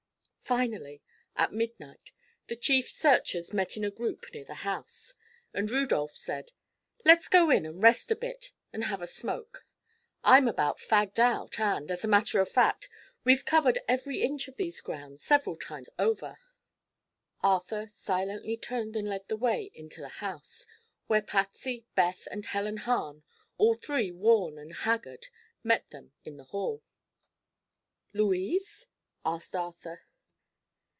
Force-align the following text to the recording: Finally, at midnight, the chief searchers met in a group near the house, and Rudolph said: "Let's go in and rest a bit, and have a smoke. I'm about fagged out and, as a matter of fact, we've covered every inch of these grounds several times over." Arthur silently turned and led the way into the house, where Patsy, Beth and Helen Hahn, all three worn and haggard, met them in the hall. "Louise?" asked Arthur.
Finally, 0.51 1.01
at 1.37 1.53
midnight, 1.53 2.11
the 2.47 2.57
chief 2.57 2.91
searchers 2.91 3.53
met 3.53 3.77
in 3.77 3.85
a 3.85 3.89
group 3.89 4.25
near 4.33 4.43
the 4.43 4.53
house, 4.67 5.13
and 5.53 5.71
Rudolph 5.71 6.13
said: 6.17 6.51
"Let's 7.05 7.29
go 7.29 7.49
in 7.49 7.65
and 7.65 7.81
rest 7.81 8.11
a 8.11 8.17
bit, 8.17 8.51
and 8.73 8.83
have 8.83 9.01
a 9.01 9.07
smoke. 9.07 9.65
I'm 10.25 10.49
about 10.49 10.77
fagged 10.79 11.19
out 11.19 11.57
and, 11.57 11.89
as 11.89 12.03
a 12.03 12.07
matter 12.09 12.41
of 12.41 12.49
fact, 12.49 12.89
we've 13.23 13.45
covered 13.45 13.79
every 13.87 14.21
inch 14.21 14.49
of 14.49 14.57
these 14.57 14.81
grounds 14.81 15.23
several 15.23 15.55
times 15.55 15.89
over." 15.97 16.37
Arthur 17.39 17.87
silently 17.87 18.57
turned 18.57 18.97
and 18.97 19.07
led 19.07 19.29
the 19.29 19.37
way 19.37 19.71
into 19.73 20.01
the 20.01 20.09
house, 20.19 20.65
where 21.07 21.21
Patsy, 21.21 21.85
Beth 21.95 22.27
and 22.29 22.47
Helen 22.47 22.75
Hahn, 22.75 23.23
all 23.57 23.73
three 23.73 24.11
worn 24.11 24.57
and 24.59 24.73
haggard, 24.75 25.27
met 25.63 25.89
them 25.91 26.11
in 26.25 26.35
the 26.35 26.43
hall. 26.43 26.83
"Louise?" 28.11 28.87
asked 29.23 29.55
Arthur. 29.55 30.01